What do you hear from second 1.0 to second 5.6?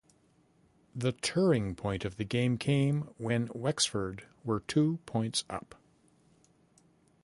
turing point of the game came when Wexford were two points